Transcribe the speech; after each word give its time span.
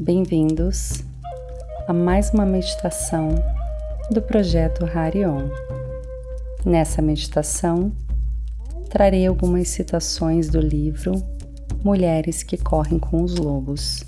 Bem-vindos 0.00 1.02
a 1.88 1.92
mais 1.92 2.30
uma 2.30 2.46
meditação 2.46 3.34
do 4.12 4.22
projeto 4.22 4.84
Harion. 4.84 5.48
Nessa 6.64 7.02
meditação, 7.02 7.90
trarei 8.90 9.26
algumas 9.26 9.66
citações 9.66 10.48
do 10.48 10.60
livro 10.60 11.12
Mulheres 11.82 12.44
que 12.44 12.56
Correm 12.56 13.00
com 13.00 13.24
os 13.24 13.34
Lobos, 13.34 14.04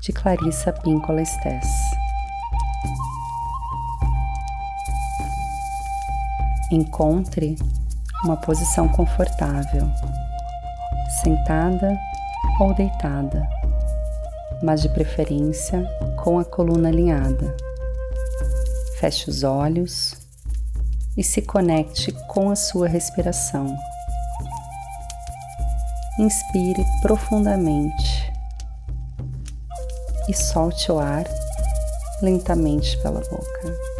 de 0.00 0.12
Clarissa 0.12 0.72
Pinkola 0.72 1.24
Stess. 1.24 1.66
Encontre 6.70 7.56
uma 8.24 8.36
posição 8.36 8.86
confortável, 8.86 9.90
sentada 11.20 11.98
ou 12.60 12.72
deitada, 12.74 13.48
mas 14.62 14.82
de 14.82 14.88
preferência 14.88 15.84
com 16.22 16.38
a 16.38 16.44
coluna 16.44 16.88
alinhada. 16.88 17.56
Feche 18.98 19.30
os 19.30 19.42
olhos 19.42 20.14
e 21.16 21.24
se 21.24 21.42
conecte 21.42 22.12
com 22.28 22.50
a 22.50 22.56
sua 22.56 22.86
respiração. 22.86 23.66
Inspire 26.18 26.84
profundamente 27.02 28.32
e 30.28 30.34
solte 30.34 30.92
o 30.92 30.98
ar 30.98 31.24
lentamente 32.22 32.96
pela 32.98 33.20
boca. 33.20 33.99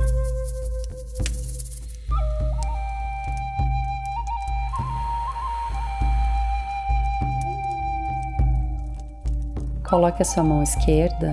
Coloque 9.90 10.22
a 10.22 10.24
sua 10.24 10.44
mão 10.44 10.62
esquerda 10.62 11.32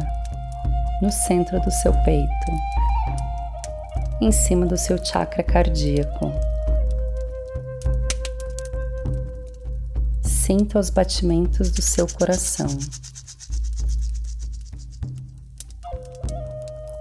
no 1.00 1.12
centro 1.12 1.62
do 1.62 1.70
seu 1.70 1.94
peito, 2.02 2.52
em 4.20 4.32
cima 4.32 4.66
do 4.66 4.76
seu 4.76 4.98
chakra 4.98 5.44
cardíaco. 5.44 6.32
Sinta 10.24 10.80
os 10.80 10.90
batimentos 10.90 11.70
do 11.70 11.84
seu 11.84 12.08
coração 12.08 12.66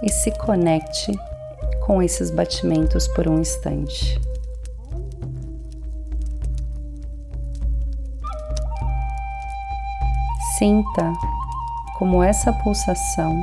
e 0.03 0.11
se 0.11 0.31
conecte 0.33 1.19
com 1.87 2.03
esses 2.03 2.31
batimentos 2.31 3.09
por 3.09 3.27
um 3.27 3.41
instante. 3.41 4.21
Sinta 10.59 11.15
como 11.99 12.23
essa 12.23 12.53
pulsação 12.53 13.43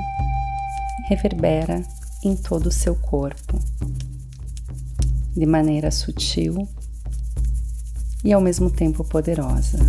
reverbera 1.05 1.81
em 2.23 2.35
todo 2.35 2.67
o 2.67 2.71
seu 2.71 2.95
corpo, 2.95 3.59
de 5.35 5.45
maneira 5.45 5.89
sutil 5.89 6.67
e 8.23 8.31
ao 8.31 8.39
mesmo 8.39 8.69
tempo 8.69 9.03
poderosa. 9.03 9.79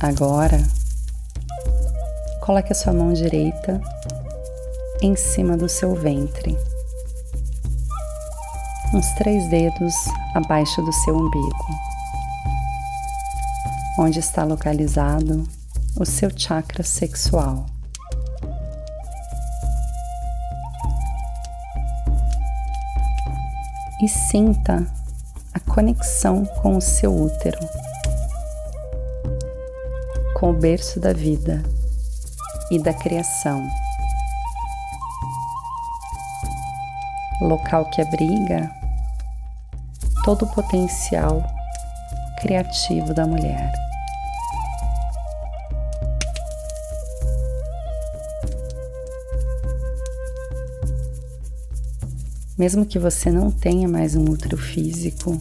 Agora, 0.00 0.60
Coloque 2.42 2.72
a 2.72 2.74
sua 2.74 2.92
mão 2.92 3.12
direita 3.12 3.80
em 5.00 5.14
cima 5.14 5.56
do 5.56 5.68
seu 5.68 5.94
ventre, 5.94 6.58
uns 8.92 9.08
três 9.12 9.48
dedos 9.48 9.94
abaixo 10.34 10.82
do 10.82 10.92
seu 10.92 11.16
umbigo, 11.16 11.66
onde 13.96 14.18
está 14.18 14.42
localizado 14.42 15.44
o 15.96 16.04
seu 16.04 16.30
chakra 16.36 16.82
sexual. 16.82 17.64
E 24.02 24.08
sinta 24.08 24.84
a 25.54 25.60
conexão 25.60 26.44
com 26.60 26.76
o 26.76 26.80
seu 26.80 27.14
útero, 27.14 27.60
com 30.34 30.50
o 30.50 30.54
berço 30.54 30.98
da 30.98 31.12
vida 31.12 31.62
e 32.72 32.78
da 32.78 32.94
criação. 32.94 33.68
Local 37.42 37.84
que 37.90 38.00
abriga 38.00 38.74
todo 40.24 40.46
o 40.46 40.54
potencial 40.54 41.44
criativo 42.40 43.12
da 43.12 43.26
mulher. 43.26 43.70
Mesmo 52.56 52.86
que 52.86 52.98
você 52.98 53.30
não 53.30 53.50
tenha 53.50 53.86
mais 53.86 54.16
um 54.16 54.24
útero 54.24 54.56
físico, 54.56 55.36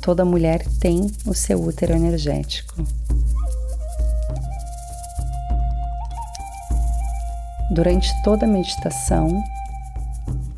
toda 0.00 0.24
mulher 0.24 0.66
tem 0.80 1.06
o 1.24 1.34
seu 1.34 1.62
útero 1.62 1.92
energético. 1.92 2.82
Durante 7.70 8.10
toda 8.22 8.46
a 8.46 8.48
meditação, 8.48 9.44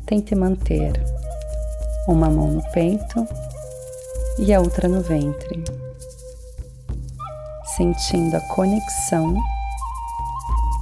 tente 0.05 0.33
manter 0.33 0.93
uma 2.07 2.29
mão 2.29 2.47
no 2.47 2.63
peito 2.71 3.27
e 4.39 4.53
a 4.53 4.61
outra 4.61 4.87
no 4.87 5.01
ventre, 5.01 5.61
sentindo 7.75 8.37
a 8.37 8.41
conexão 8.55 9.35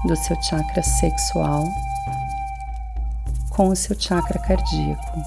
do 0.05 0.15
seu 0.15 0.39
chakra 0.41 0.83
sexual 0.83 1.65
com 3.49 3.69
o 3.69 3.75
seu 3.75 3.99
chakra 3.99 4.39
cardíaco, 4.39 5.19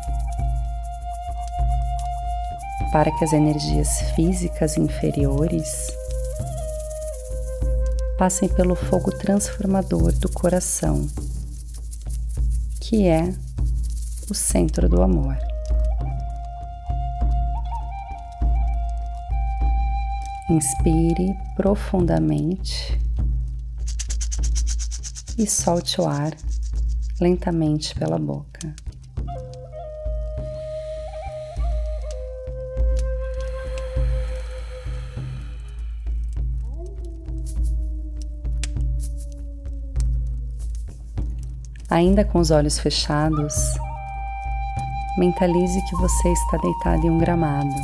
para 2.92 3.10
que 3.10 3.24
as 3.24 3.32
energias 3.32 4.02
físicas 4.14 4.76
inferiores 4.78 5.88
passem 8.22 8.48
pelo 8.48 8.76
fogo 8.76 9.10
transformador 9.10 10.12
do 10.12 10.28
coração, 10.28 11.08
que 12.80 13.08
é 13.08 13.34
o 14.30 14.32
centro 14.32 14.88
do 14.88 15.02
amor. 15.02 15.36
Inspire 20.48 21.36
profundamente 21.56 22.96
e 25.36 25.44
solte 25.44 26.00
o 26.00 26.06
ar 26.06 26.32
lentamente 27.20 27.92
pela 27.96 28.20
boca. 28.20 28.72
Ainda 41.92 42.24
com 42.24 42.38
os 42.38 42.50
olhos 42.50 42.78
fechados, 42.78 43.54
mentalize 45.18 45.78
que 45.82 45.96
você 45.96 46.32
está 46.32 46.56
deitado 46.56 47.06
em 47.06 47.10
um 47.10 47.18
gramado, 47.18 47.74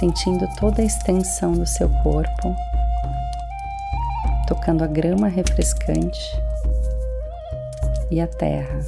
sentindo 0.00 0.48
toda 0.56 0.82
a 0.82 0.84
extensão 0.84 1.52
do 1.52 1.64
seu 1.64 1.88
corpo, 2.02 2.56
tocando 4.48 4.82
a 4.82 4.88
grama 4.88 5.28
refrescante 5.28 6.18
e 8.10 8.20
a 8.20 8.26
terra. 8.26 8.80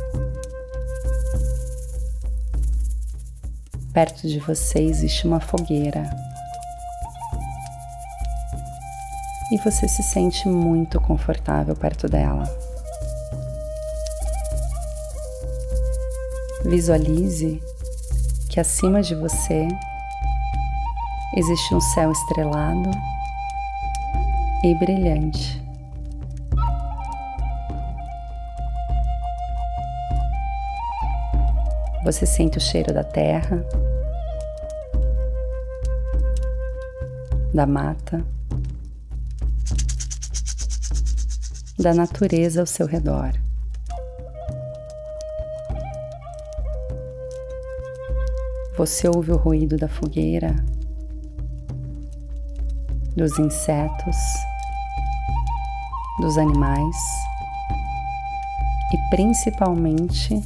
Perto 3.93 4.26
de 4.26 4.40
você 4.40 4.81
existe 4.81 5.25
uma 5.25 5.38
fogueira 5.38 6.29
e 9.50 9.58
você 9.58 9.88
se 9.88 10.02
sente 10.02 10.49
muito 10.49 11.00
confortável 11.00 11.75
perto 11.75 12.08
dela. 12.08 12.44
Visualize 16.64 17.61
que 18.49 18.61
acima 18.61 19.02
de 19.02 19.14
você 19.14 19.67
existe 21.37 21.75
um 21.75 21.81
céu 21.81 22.12
estrelado 22.12 22.91
e 24.62 24.75
brilhante. 24.75 25.61
Você 32.05 32.25
sente 32.25 32.58
o 32.58 32.61
cheiro 32.61 32.94
da 32.94 33.05
terra, 33.05 33.64
da 37.52 37.67
mata 37.67 38.25
da 41.80 41.94
natureza 41.94 42.60
ao 42.60 42.66
seu 42.66 42.86
redor. 42.86 43.32
Você 48.76 49.08
ouve 49.08 49.32
o 49.32 49.36
ruído 49.36 49.76
da 49.78 49.88
fogueira, 49.88 50.54
dos 53.16 53.38
insetos, 53.38 54.16
dos 56.20 56.36
animais 56.36 56.96
e 58.92 59.16
principalmente 59.16 60.40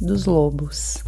dos 0.00 0.26
lobos. 0.26 1.02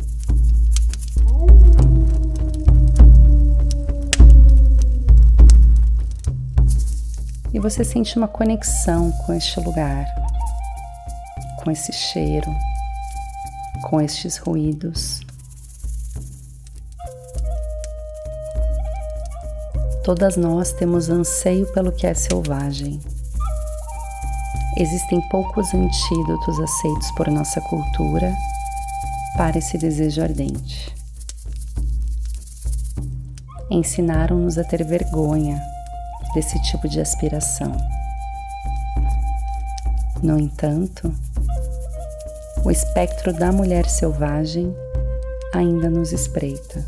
E 7.58 7.60
você 7.60 7.82
sente 7.82 8.16
uma 8.16 8.28
conexão 8.28 9.10
com 9.10 9.34
este 9.34 9.58
lugar, 9.58 10.06
com 11.56 11.72
esse 11.72 11.92
cheiro, 11.92 12.48
com 13.90 14.00
estes 14.00 14.36
ruídos. 14.36 15.22
Todas 20.04 20.36
nós 20.36 20.70
temos 20.70 21.10
anseio 21.10 21.66
pelo 21.72 21.90
que 21.90 22.06
é 22.06 22.14
selvagem. 22.14 23.00
Existem 24.76 25.20
poucos 25.28 25.74
antídotos 25.74 26.60
aceitos 26.60 27.10
por 27.16 27.28
nossa 27.28 27.60
cultura 27.62 28.32
para 29.36 29.58
esse 29.58 29.76
desejo 29.76 30.22
ardente. 30.22 30.94
Ensinaram-nos 33.68 34.58
a 34.58 34.62
ter 34.62 34.84
vergonha 34.84 35.60
desse 36.38 36.60
tipo 36.60 36.88
de 36.88 37.00
aspiração. 37.00 37.76
No 40.22 40.38
entanto, 40.38 41.12
o 42.64 42.70
espectro 42.70 43.32
da 43.32 43.50
mulher 43.50 43.88
selvagem 43.88 44.72
ainda 45.52 45.90
nos 45.90 46.12
espreita, 46.12 46.86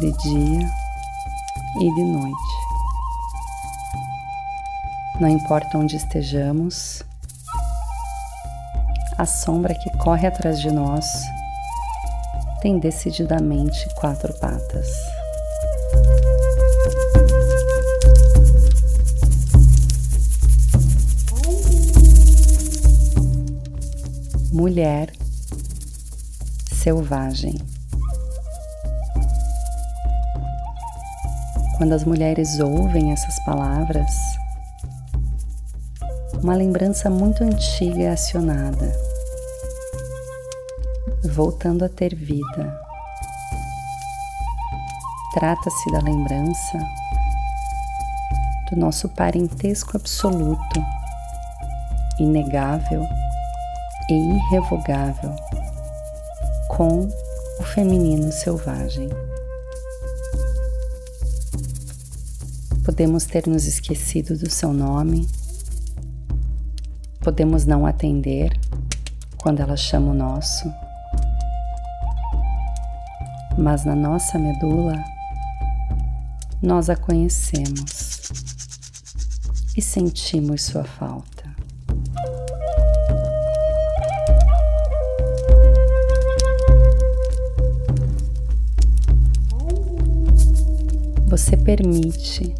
de 0.00 0.12
dia 0.12 0.70
e 1.80 1.94
de 1.94 2.02
noite. 2.02 2.36
Não 5.18 5.28
importa 5.28 5.78
onde 5.78 5.96
estejamos, 5.96 7.02
a 9.16 9.24
sombra 9.24 9.74
que 9.74 9.96
corre 9.96 10.26
atrás 10.26 10.60
de 10.60 10.70
nós 10.70 11.06
tem 12.60 12.78
decididamente 12.78 13.88
quatro 13.94 14.34
patas. 14.34 15.19
Mulher 24.60 25.10
selvagem. 26.70 27.54
Quando 31.78 31.94
as 31.94 32.04
mulheres 32.04 32.60
ouvem 32.60 33.10
essas 33.10 33.42
palavras, 33.46 34.14
uma 36.42 36.54
lembrança 36.54 37.08
muito 37.08 37.42
antiga 37.42 38.02
é 38.02 38.10
acionada 38.10 38.92
voltando 41.32 41.82
a 41.86 41.88
ter 41.88 42.14
vida. 42.14 42.78
Trata-se 45.32 45.90
da 45.90 46.00
lembrança 46.00 46.78
do 48.70 48.76
nosso 48.78 49.08
parentesco 49.08 49.96
absoluto, 49.96 50.84
inegável 52.18 53.08
e 54.10 54.14
irrevogável 54.14 55.34
com 56.68 57.08
o 57.58 57.62
feminino 57.62 58.30
selvagem. 58.32 59.08
Podemos 62.84 63.24
ter 63.24 63.46
nos 63.46 63.66
esquecido 63.66 64.36
do 64.36 64.50
seu 64.50 64.72
nome, 64.72 65.28
podemos 67.20 67.64
não 67.64 67.86
atender 67.86 68.58
quando 69.38 69.60
ela 69.60 69.76
chama 69.76 70.10
o 70.10 70.14
nosso 70.14 70.70
mas 73.60 73.84
na 73.84 73.94
nossa 73.94 74.38
medula 74.38 75.04
nós 76.62 76.88
a 76.88 76.96
conhecemos 76.96 78.30
e 79.76 79.82
sentimos 79.82 80.62
sua 80.62 80.84
falta. 80.84 81.39
Você 91.40 91.56
permite 91.56 92.54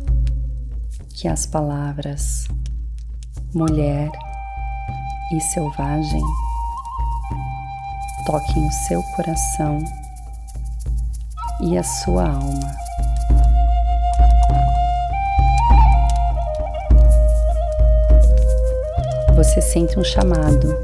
que 1.14 1.28
as 1.28 1.44
palavras 1.44 2.48
mulher 3.54 4.10
e 5.34 5.40
selvagem 5.52 6.22
toquem 8.24 8.66
o 8.66 8.72
seu 8.88 9.02
coração 9.14 9.84
e 11.60 11.76
a 11.76 11.82
sua 11.82 12.26
alma. 12.26 12.74
Você 19.36 19.60
sente 19.60 19.98
um 19.98 20.04
chamado 20.04 20.74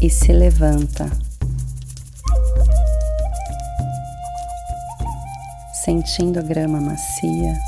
e 0.00 0.08
se 0.08 0.32
levanta, 0.32 1.10
sentindo 6.04 6.38
a 6.38 6.42
grama 6.42 6.78
macia 6.78 7.58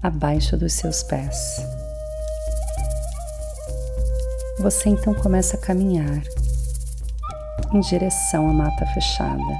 abaixo 0.00 0.56
dos 0.56 0.72
seus 0.74 1.02
pés. 1.02 1.66
Você 4.60 4.90
então 4.90 5.12
começa 5.12 5.56
a 5.56 5.60
caminhar 5.60 6.22
em 7.72 7.80
direção 7.80 8.48
à 8.48 8.52
mata 8.52 8.86
fechada 8.86 9.58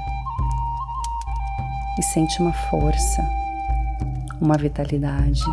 e 1.99 2.03
sente 2.03 2.41
uma 2.41 2.53
força, 2.53 3.21
uma 4.39 4.57
vitalidade 4.57 5.43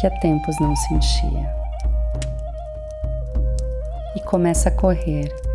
que 0.00 0.06
há 0.06 0.10
tempos 0.20 0.56
não 0.60 0.76
sentia. 0.76 1.52
E 4.14 4.20
começa 4.20 4.68
a 4.68 4.72
correr 4.72 5.47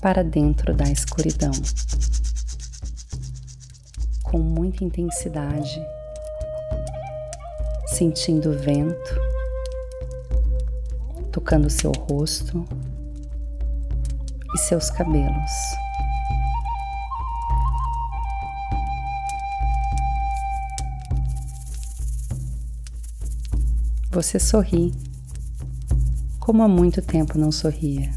para 0.00 0.22
dentro 0.22 0.74
da 0.74 0.84
escuridão 0.84 1.52
com 4.22 4.38
muita 4.38 4.84
intensidade, 4.84 5.80
sentindo 7.86 8.50
o 8.50 8.58
vento 8.58 9.28
tocando 11.38 11.70
seu 11.70 11.92
rosto 11.92 12.66
e 14.54 14.58
seus 14.58 14.90
cabelos. 14.90 15.52
Você 24.10 24.40
sorri, 24.40 24.92
como 26.40 26.62
há 26.62 26.68
muito 26.68 27.00
tempo 27.00 27.38
não 27.38 27.52
sorria, 27.52 28.10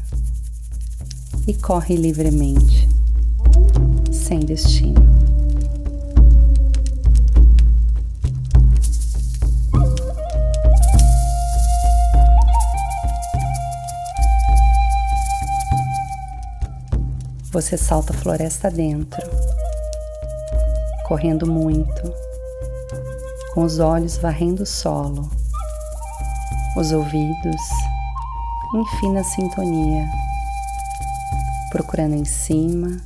e 1.46 1.54
corre 1.54 1.96
livremente, 1.96 2.88
sem 4.12 4.40
destino. 4.40 5.02
Você 17.52 17.76
salta 17.76 18.14
a 18.14 18.16
floresta 18.16 18.70
dentro, 18.70 19.20
correndo 21.06 21.46
muito, 21.46 22.02
com 23.52 23.62
os 23.62 23.78
olhos 23.78 24.16
varrendo 24.16 24.62
o 24.62 24.66
solo, 24.66 25.30
os 26.76 26.92
ouvidos 26.92 27.60
em 28.74 28.86
fina 28.98 29.22
sintonia, 29.22 30.08
procurando 31.72 32.14
em 32.14 32.24
cima 32.26 33.00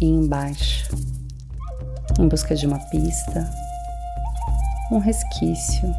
e 0.00 0.04
embaixo, 0.04 0.88
em 2.18 2.26
busca 2.26 2.56
de 2.56 2.66
uma 2.66 2.80
pista, 2.86 3.48
um 4.90 4.98
resquício, 4.98 5.94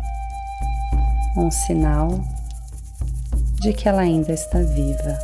um 1.38 1.50
sinal 1.50 2.20
de 3.62 3.72
que 3.72 3.88
ela 3.88 4.02
ainda 4.02 4.34
está 4.34 4.60
viva. 4.60 5.18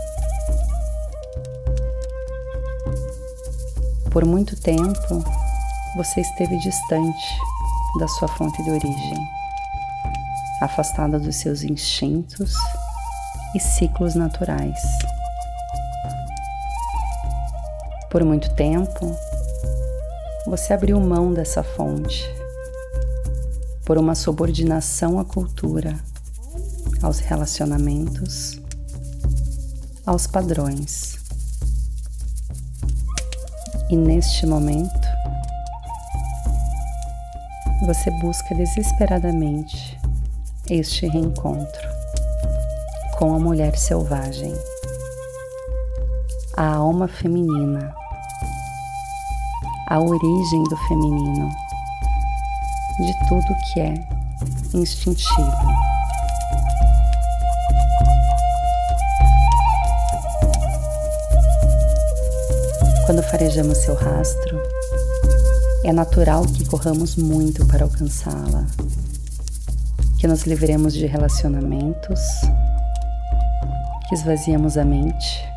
Por 4.09 4.23
muito 4.23 4.55
tempo, 4.61 5.25
você 5.97 6.21
esteve 6.21 6.57
distante 6.59 7.37
da 7.99 8.07
sua 8.07 8.29
fonte 8.29 8.63
de 8.63 8.69
origem, 8.69 9.27
afastada 10.61 11.19
dos 11.19 11.35
seus 11.35 11.61
instintos 11.63 12.53
e 13.53 13.59
ciclos 13.59 14.15
naturais. 14.15 14.81
Por 18.17 18.25
muito 18.25 18.50
tempo, 18.55 19.15
você 20.47 20.74
abriu 20.74 21.00
mão 21.00 21.31
dessa 21.31 21.62
fonte 21.62 22.27
por 23.86 23.95
uma 23.95 24.15
subordinação 24.15 25.19
à 25.19 25.24
cultura, 25.24 25.95
aos 27.03 27.19
relacionamentos, 27.19 28.59
aos 30.03 30.25
padrões. 30.25 31.19
E 33.88 33.95
neste 33.95 34.47
momento, 34.47 35.07
você 37.86 38.09
busca 38.19 38.55
desesperadamente 38.55 39.95
este 40.67 41.05
reencontro 41.05 41.88
com 43.19 43.36
a 43.36 43.38
mulher 43.38 43.77
selvagem, 43.77 44.55
a 46.55 46.65
alma 46.67 47.07
feminina 47.07 47.93
a 49.89 50.01
origem 50.01 50.63
do 50.65 50.75
feminino, 50.89 51.50
de 53.00 53.27
tudo 53.29 53.56
que 53.74 53.79
é 53.79 53.94
instintivo. 54.74 55.51
Quando 63.06 63.24
farejamos 63.24 63.77
seu 63.77 63.96
rastro, 63.96 64.62
é 65.86 65.94
natural 65.94 66.46
que 66.46 66.65
corramos 66.65 67.15
muito 67.15 67.65
para 67.67 67.86
alcançá-la, 67.86 68.65
que 70.20 70.27
nos 70.27 70.46
livremos 70.46 70.94
de 70.94 71.06
relacionamentos, 71.06 72.20
que 74.10 74.15
esvaziemos 74.15 74.77
a 74.77 74.84
mente, 74.84 75.50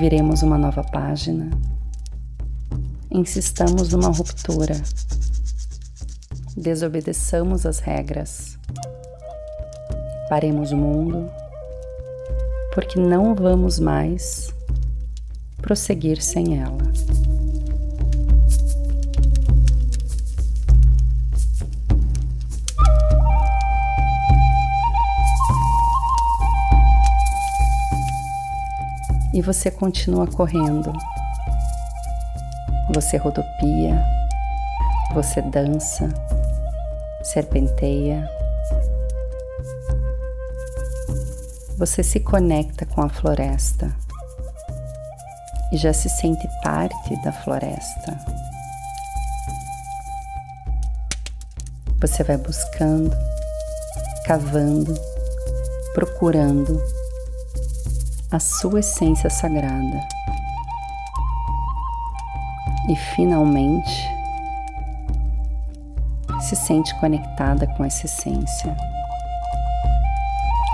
viremos 0.00 0.42
uma 0.42 0.58
nova 0.58 0.82
página 0.82 1.48
insistamos 3.10 3.92
numa 3.92 4.08
ruptura, 4.08 4.80
desobedeçamos 6.56 7.64
as 7.64 7.78
regras, 7.78 8.58
paremos 10.28 10.72
o 10.72 10.76
mundo, 10.76 11.30
porque 12.74 13.00
não 13.00 13.34
vamos 13.34 13.78
mais 13.78 14.54
prosseguir 15.62 16.20
sem 16.22 16.60
ela. 16.60 16.78
E 29.32 29.40
você 29.40 29.70
continua 29.70 30.26
correndo 30.26 30.92
você 33.00 33.16
rodopia, 33.16 34.04
você 35.14 35.40
dança, 35.40 36.08
serpenteia. 37.22 38.28
Você 41.76 42.02
se 42.02 42.18
conecta 42.18 42.84
com 42.86 43.00
a 43.00 43.08
floresta 43.08 43.94
e 45.70 45.76
já 45.76 45.92
se 45.92 46.08
sente 46.08 46.48
parte 46.64 47.14
da 47.22 47.30
floresta. 47.30 48.18
Você 52.00 52.24
vai 52.24 52.36
buscando, 52.36 53.16
cavando, 54.26 54.92
procurando 55.94 56.82
a 58.32 58.40
sua 58.40 58.80
essência 58.80 59.30
sagrada 59.30 60.17
e 62.88 62.96
finalmente 62.96 64.08
se 66.40 66.56
sente 66.56 66.98
conectada 66.98 67.66
com 67.66 67.84
essa 67.84 68.06
essência, 68.06 68.74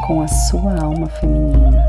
com 0.06 0.22
a 0.22 0.28
sua 0.28 0.78
alma 0.80 1.08
feminina. 1.08 1.84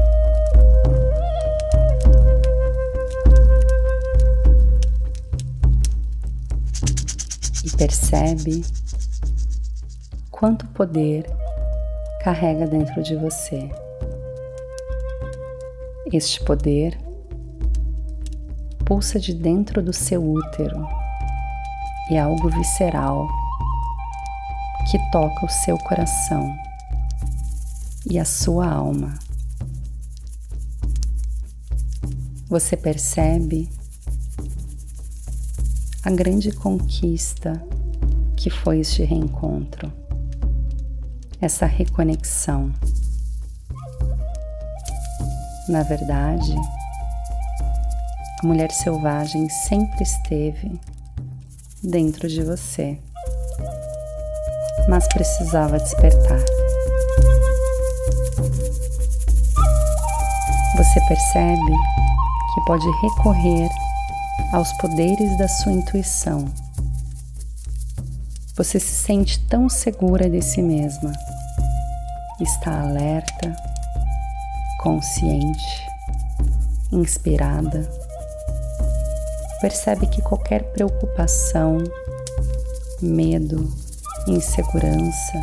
E 7.63 7.77
percebe 7.77 8.65
quanto 10.31 10.65
poder 10.67 11.29
carrega 12.21 12.65
dentro 12.65 13.03
de 13.03 13.15
você. 13.15 13.69
Este 16.11 16.43
poder 16.43 17.04
pulsa 18.85 19.19
de 19.19 19.33
dentro 19.33 19.81
do 19.81 19.91
seu 19.91 20.23
útero 20.23 20.87
e 22.11 22.15
é 22.15 22.19
algo 22.19 22.49
visceral 22.49 23.27
que 24.89 24.99
toca 25.11 25.43
o 25.43 25.49
seu 25.49 25.75
coração 25.79 26.55
e 28.05 28.19
a 28.19 28.25
sua 28.25 28.69
alma. 28.69 29.17
Você 32.47 32.77
percebe 32.77 33.67
a 36.03 36.11
grande 36.11 36.51
conquista 36.51 37.53
que 38.37 38.51
foi 38.51 38.81
este 38.81 39.03
reencontro, 39.03 39.91
essa 41.41 41.65
reconexão. 41.65 42.71
Na 45.67 45.81
verdade, 45.81 46.53
a 48.45 48.47
mulher 48.47 48.71
selvagem 48.71 49.49
sempre 49.49 50.03
esteve 50.03 50.79
dentro 51.81 52.27
de 52.27 52.43
você, 52.43 52.95
mas 54.87 55.07
precisava 55.07 55.79
despertar. 55.79 56.39
Você 60.77 61.01
percebe 61.07 61.71
que 62.53 62.65
pode 62.67 62.85
recorrer 63.01 63.67
aos 64.53 64.71
poderes 64.73 65.35
da 65.39 65.47
sua 65.47 65.71
intuição. 65.71 66.45
Você 68.55 68.79
se 68.79 68.93
sente 68.93 69.39
tão 69.47 69.67
segura 69.67 70.29
de 70.29 70.43
si 70.43 70.61
mesma, 70.61 71.11
está 72.39 72.81
alerta, 72.81 73.55
consciente, 74.83 75.87
inspirada 76.91 78.04
percebe 79.65 80.05
que 80.05 80.21
qualquer 80.21 80.61
preocupação, 80.73 81.79
medo, 83.01 83.67
insegurança, 84.27 85.41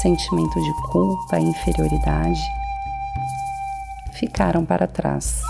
sentimento 0.00 0.54
de 0.62 0.72
culpa 0.92 1.40
e 1.40 1.42
inferioridade 1.42 2.40
ficaram 4.12 4.64
para 4.64 4.86
trás. 4.86 5.42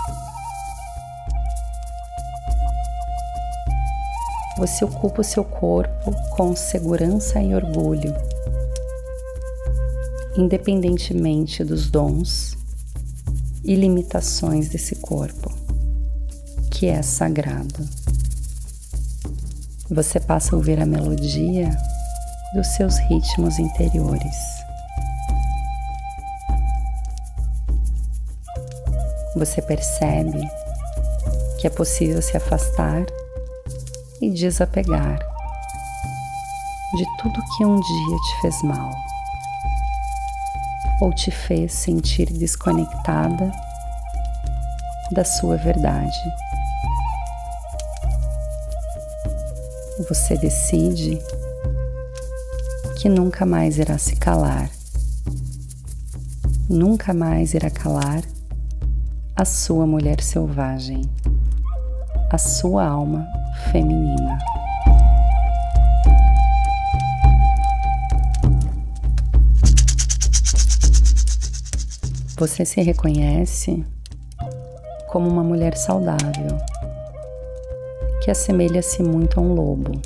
Você 4.57 4.83
ocupa 4.83 5.21
o 5.21 5.23
seu 5.23 5.43
corpo 5.43 6.15
com 6.35 6.55
segurança 6.55 7.39
e 7.39 7.53
orgulho, 7.53 8.11
independentemente 10.35 11.63
dos 11.63 11.91
dons 11.91 12.57
e 13.63 13.75
limitações 13.75 14.67
desse 14.67 14.95
corpo 14.95 15.56
que 16.77 16.85
é 16.85 17.01
sagrado. 17.01 17.89
Você 19.89 20.19
passa 20.19 20.53
a 20.53 20.57
ouvir 20.57 20.79
a 20.79 20.85
melodia 20.85 21.75
dos 22.53 22.67
seus 22.67 22.99
ritmos 22.99 23.57
interiores. 23.57 24.35
Você 29.35 29.59
percebe 29.59 30.39
que 31.59 31.65
é 31.65 31.69
possível 31.71 32.21
se 32.21 32.37
afastar 32.37 33.03
e 34.21 34.29
desapegar 34.29 35.17
de 36.95 37.05
tudo 37.17 37.43
que 37.57 37.65
um 37.65 37.79
dia 37.79 38.17
te 38.17 38.41
fez 38.41 38.61
mal 38.61 38.91
ou 41.01 41.11
te 41.11 41.31
fez 41.31 41.73
sentir 41.73 42.31
desconectada 42.33 43.51
da 45.11 45.23
sua 45.23 45.57
verdade. 45.57 46.46
Você 50.07 50.37
decide 50.37 51.19
que 52.97 53.09
nunca 53.09 53.45
mais 53.45 53.77
irá 53.77 53.97
se 53.97 54.15
calar, 54.15 54.69
nunca 56.69 57.13
mais 57.13 57.53
irá 57.53 57.69
calar 57.69 58.23
a 59.35 59.43
sua 59.43 59.85
mulher 59.85 60.21
selvagem, 60.21 61.01
a 62.31 62.37
sua 62.37 62.85
alma 62.87 63.27
feminina. 63.71 64.37
Você 72.37 72.63
se 72.63 72.81
reconhece 72.81 73.83
como 75.09 75.27
uma 75.27 75.43
mulher 75.43 75.75
saudável, 75.75 76.57
que 78.27 78.31
assemelha-se 78.31 79.01
muito 79.01 79.39
a 79.39 79.41
um 79.41 79.53
lobo, 79.53 80.01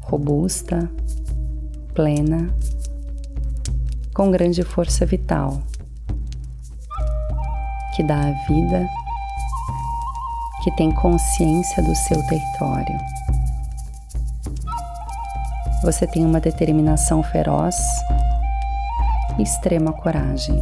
robusta, 0.00 0.90
plena, 1.94 2.52
com 4.12 4.28
grande 4.28 4.64
força 4.64 5.06
vital, 5.06 5.62
que 7.94 8.02
dá 8.02 8.18
a 8.18 8.32
vida, 8.48 8.88
que 10.64 10.72
tem 10.72 10.90
consciência 10.90 11.80
do 11.80 11.94
seu 11.94 12.20
território. 12.26 12.98
Você 15.84 16.08
tem 16.08 16.26
uma 16.26 16.40
determinação 16.40 17.22
feroz 17.22 17.76
e 19.38 19.44
extrema 19.44 19.92
coragem. 19.92 20.60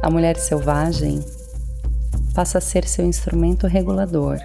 A 0.00 0.08
mulher 0.08 0.38
selvagem 0.38 1.22
passa 2.34 2.58
a 2.58 2.60
ser 2.60 2.86
seu 2.86 3.04
instrumento 3.04 3.66
regulador, 3.66 4.38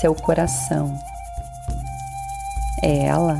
seu 0.00 0.14
coração. 0.14 0.98
É 2.82 3.06
ela 3.06 3.38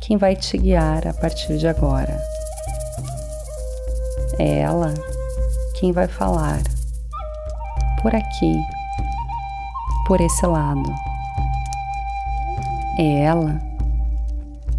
quem 0.00 0.16
vai 0.16 0.36
te 0.36 0.56
guiar 0.56 1.06
a 1.08 1.14
partir 1.14 1.58
de 1.58 1.66
agora. 1.66 2.20
É 4.38 4.58
ela 4.58 4.92
quem 5.78 5.92
vai 5.92 6.06
falar 6.06 6.60
por 8.02 8.14
aqui, 8.14 8.54
por 10.06 10.20
esse 10.20 10.46
lado. 10.46 10.94
É 12.98 13.22
ela 13.22 13.60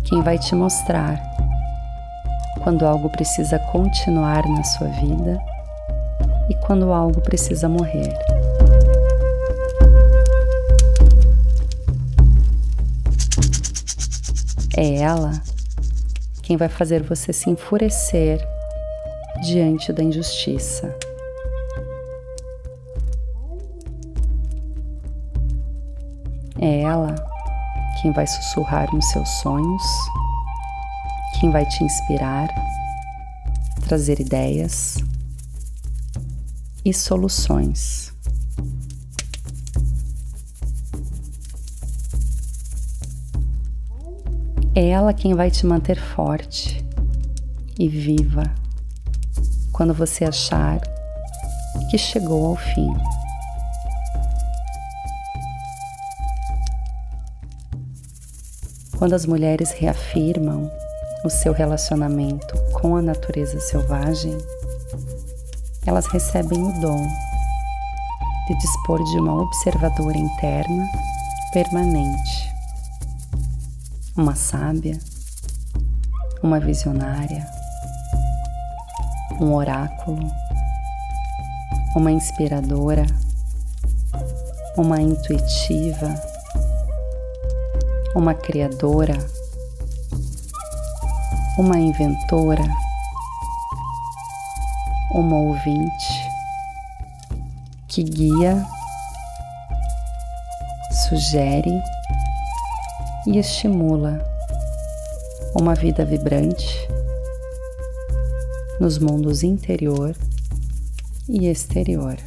quem 0.06 0.22
vai 0.22 0.38
te 0.38 0.56
mostrar 0.56 1.20
quando 2.63 2.86
algo 2.86 3.10
precisa 3.10 3.60
continuar 3.72 4.48
na 4.48 4.63
sua 4.63 4.88
vida 4.88 5.57
e 6.50 6.56
quando 6.66 6.92
algo 6.92 7.22
precisa 7.22 7.68
morrer. 7.68 8.13
É 14.75 14.96
ela 14.98 15.31
quem 16.44 16.55
vai 16.55 16.70
fazer 16.70 17.03
você 17.03 17.33
se 17.33 17.50
enfurecer 17.50 18.40
diante 19.44 19.92
da 19.92 20.03
injustiça. 20.03 20.96
É 26.60 26.81
ela 26.81 27.16
quem 28.01 28.12
vai 28.12 28.25
sussurrar 28.25 28.94
nos 28.94 29.05
seus 29.10 29.27
sonhos, 29.42 29.83
quem 31.40 31.51
vai 31.51 31.66
te 31.66 31.83
inspirar, 31.83 32.48
trazer 33.88 34.20
ideias 34.20 34.98
e 36.88 36.94
soluções. 36.94 38.14
É 44.74 44.88
ela 44.88 45.14
quem 45.14 45.34
vai 45.34 45.52
te 45.52 45.66
manter 45.66 46.00
forte 46.00 46.86
e 47.78 47.90
viva 47.90 48.44
quando 49.74 49.94
você 49.94 50.24
achar 50.24 50.80
que 51.92 51.98
chegou 51.98 52.46
ao 52.46 52.56
fim. 52.56 52.90
Quando 58.98 59.14
as 59.14 59.26
mulheres 59.26 59.72
reafirmam 59.72 60.72
o 61.26 61.30
seu 61.30 61.52
relacionamento 61.52 62.56
com 62.72 62.96
a 62.96 63.02
natureza 63.02 63.60
selvagem, 63.60 64.38
elas 65.88 66.06
recebem 66.08 66.62
o 66.62 66.72
dom 66.80 67.08
de 68.48 68.58
dispor 68.60 69.04
de 69.04 69.20
uma 69.20 69.42
observadora 69.42 70.18
interna 70.18 70.88
permanente, 71.52 72.54
uma 74.16 74.36
sábia, 74.36 75.00
uma 76.44 76.60
visionária, 76.60 77.48
um 79.42 79.56
oráculo, 79.56 80.20
uma 81.96 82.12
inspiradora, 82.12 83.08
uma 84.78 85.02
intuitiva 85.02 86.14
uma 88.18 88.34
criadora, 88.34 89.16
uma 91.58 91.78
inventora, 91.78 92.64
uma 95.20 95.36
ouvinte 95.36 96.30
que 97.88 98.03
guia, 98.03 98.64
sugere 101.10 101.72
e 103.25 103.40
estimula 103.40 104.24
uma 105.56 105.74
vida 105.74 106.06
vibrante 106.06 106.88
nos 108.80 109.00
mundos 109.00 109.42
interior 109.42 110.16
e 111.27 111.48
exterior. 111.48 112.18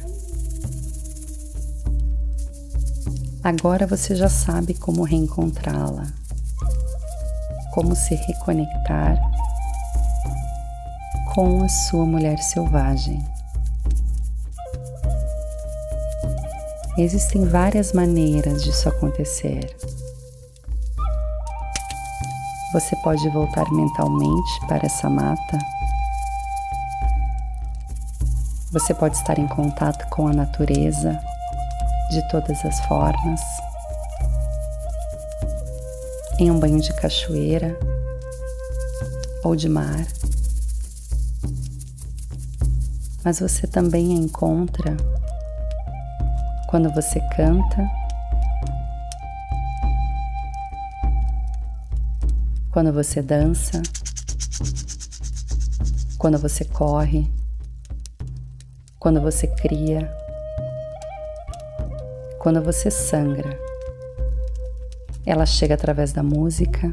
Agora 3.41 3.87
você 3.87 4.15
já 4.15 4.27
sabe 4.27 4.73
como 4.73 5.03
reencontrá-la, 5.03 6.07
como 7.73 7.95
se 7.95 8.15
reconectar 8.15 9.30
com 11.33 11.63
a 11.63 11.69
sua 11.69 12.05
mulher 12.05 12.37
selvagem. 12.39 13.25
Existem 16.97 17.45
várias 17.45 17.93
maneiras 17.93 18.61
disso 18.61 18.89
acontecer. 18.89 19.73
Você 22.73 22.95
pode 22.97 23.27
voltar 23.29 23.71
mentalmente 23.71 24.67
para 24.67 24.85
essa 24.85 25.09
mata. 25.09 25.57
Você 28.73 28.93
pode 28.93 29.15
estar 29.15 29.39
em 29.39 29.47
contato 29.47 30.09
com 30.09 30.27
a 30.27 30.33
natureza 30.33 31.17
de 32.09 32.27
todas 32.27 32.63
as 32.65 32.79
formas, 32.81 33.41
em 36.39 36.51
um 36.51 36.59
banho 36.59 36.81
de 36.81 36.93
cachoeira 36.93 37.79
ou 39.45 39.55
de 39.55 39.69
mar. 39.69 40.05
Mas 43.23 43.39
você 43.39 43.67
também 43.67 44.13
a 44.13 44.15
encontra 44.15 44.97
quando 46.69 46.89
você 46.93 47.19
canta, 47.35 47.89
quando 52.71 52.91
você 52.91 53.21
dança, 53.21 53.81
quando 56.17 56.37
você 56.37 56.63
corre, 56.65 57.29
quando 58.97 59.19
você 59.19 59.47
cria. 59.47 60.09
Quando 62.37 62.61
você 62.61 62.89
sangra. 62.89 63.59
Ela 65.25 65.45
chega 65.45 65.75
através 65.75 66.11
da 66.11 66.23
música, 66.23 66.91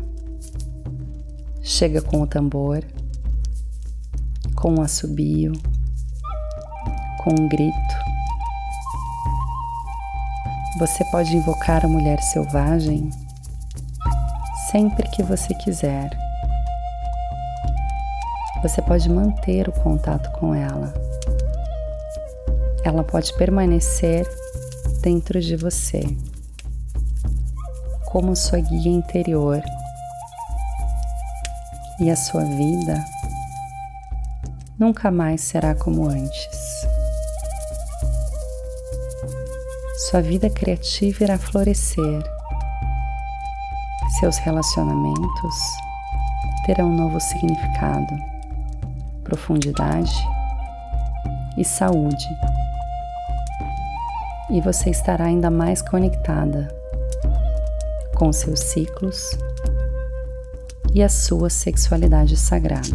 chega 1.62 2.02
com 2.02 2.20
o 2.20 2.26
tambor, 2.26 2.84
com 4.54 4.74
um 4.74 4.82
assobio, 4.82 5.52
com 7.28 7.42
um 7.42 7.48
grito. 7.48 7.96
Você 10.78 11.04
pode 11.10 11.36
invocar 11.36 11.84
a 11.84 11.88
mulher 11.88 12.22
selvagem 12.22 13.10
sempre 14.70 15.06
que 15.10 15.22
você 15.22 15.52
quiser. 15.54 16.08
Você 18.62 18.80
pode 18.80 19.10
manter 19.10 19.68
o 19.68 19.72
contato 19.72 20.30
com 20.38 20.54
ela. 20.54 20.94
Ela 22.82 23.04
pode 23.04 23.36
permanecer 23.36 24.26
dentro 25.02 25.38
de 25.38 25.54
você, 25.54 26.00
como 28.06 28.34
sua 28.34 28.60
guia 28.60 28.90
interior, 28.90 29.62
e 32.00 32.10
a 32.10 32.16
sua 32.16 32.44
vida 32.44 33.04
nunca 34.78 35.10
mais 35.10 35.42
será 35.42 35.74
como 35.74 36.08
antes. 36.08 36.57
Sua 40.08 40.22
vida 40.22 40.48
criativa 40.48 41.24
irá 41.24 41.36
florescer, 41.36 42.22
seus 44.18 44.38
relacionamentos 44.38 45.54
terão 46.64 46.88
um 46.88 46.96
novo 46.96 47.20
significado, 47.20 48.16
profundidade 49.22 50.10
e 51.58 51.62
saúde. 51.62 52.26
E 54.48 54.62
você 54.62 54.88
estará 54.88 55.26
ainda 55.26 55.50
mais 55.50 55.82
conectada 55.82 56.68
com 58.16 58.32
seus 58.32 58.60
ciclos 58.60 59.36
e 60.94 61.02
a 61.02 61.08
sua 61.10 61.50
sexualidade 61.50 62.34
sagrada. 62.34 62.88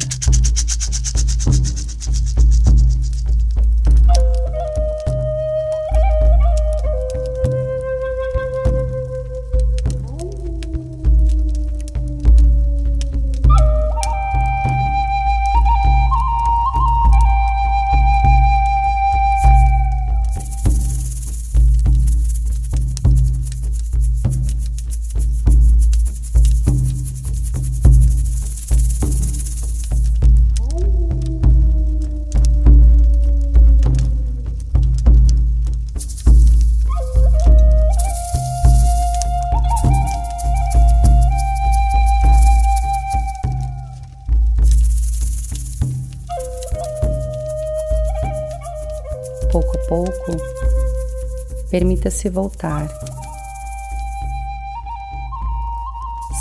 Pouco 49.54 49.78
a 49.78 49.88
pouco, 49.88 50.32
permita-se 51.70 52.28
voltar, 52.28 52.90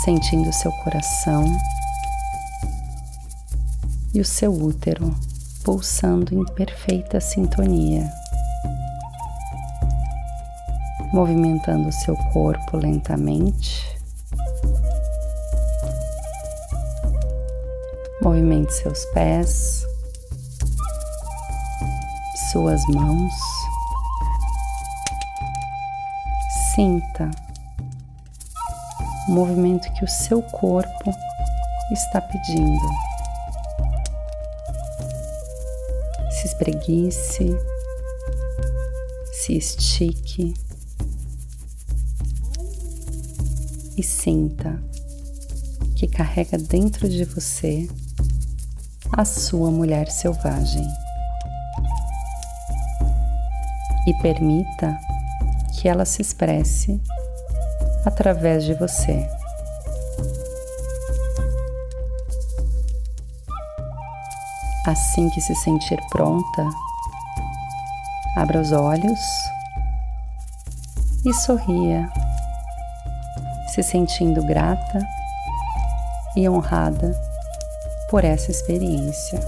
sentindo 0.03 0.51
seu 0.51 0.71
coração 0.83 1.45
e 4.15 4.19
o 4.19 4.25
seu 4.25 4.51
útero 4.51 5.15
pulsando 5.63 6.33
em 6.33 6.43
perfeita 6.55 7.19
sintonia, 7.19 8.11
movimentando 11.13 11.91
seu 11.91 12.15
corpo 12.33 12.77
lentamente. 12.77 13.93
Movimente 18.23 18.73
seus 18.73 19.05
pés 19.13 19.82
suas 22.53 22.85
mãos. 22.85 23.33
Sinta 26.75 27.31
o 29.27 29.31
movimento 29.31 29.91
que 29.93 30.05
o 30.05 30.07
seu 30.07 30.43
corpo 30.43 31.11
está 31.91 32.21
pedindo. 32.21 32.89
Se 36.29 36.45
espreguice, 36.45 37.57
se 39.31 39.57
estique 39.57 40.53
e 43.97 44.03
sinta 44.03 44.79
que 45.95 46.07
carrega 46.07 46.59
dentro 46.59 47.09
de 47.09 47.25
você 47.25 47.89
a 49.11 49.25
sua 49.25 49.71
mulher 49.71 50.11
selvagem 50.11 50.87
e 54.05 54.13
permita 54.15 54.99
que 55.73 55.87
ela 55.87 56.05
se 56.05 56.21
expresse 56.21 57.01
através 58.05 58.63
de 58.63 58.73
você. 58.73 59.27
Assim 64.85 65.29
que 65.29 65.39
se 65.39 65.55
sentir 65.55 65.99
pronta, 66.09 66.69
abra 68.35 68.59
os 68.59 68.71
olhos 68.73 69.19
e 71.25 71.33
sorria, 71.33 72.09
se 73.69 73.81
sentindo 73.81 74.45
grata 74.45 74.99
e 76.35 76.49
honrada 76.49 77.15
por 78.09 78.25
essa 78.25 78.51
experiência. 78.51 79.39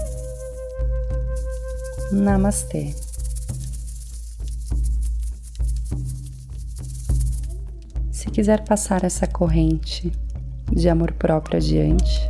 Namastê. 2.10 3.05
Quiser 8.36 8.62
passar 8.64 9.02
essa 9.02 9.26
corrente 9.26 10.12
de 10.70 10.90
amor 10.90 11.10
próprio 11.12 11.56
adiante, 11.56 12.20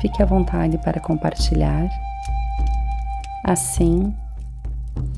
fique 0.00 0.22
à 0.22 0.24
vontade 0.24 0.78
para 0.78 0.98
compartilhar. 0.98 1.86
Assim, 3.44 4.16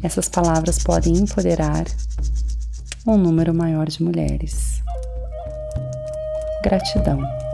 essas 0.03 0.29
palavras 0.29 0.83
podem 0.83 1.19
empoderar 1.19 1.85
um 3.07 3.17
número 3.17 3.55
maior 3.55 3.87
de 3.87 4.03
mulheres. 4.03 4.83
Gratidão. 6.65 7.46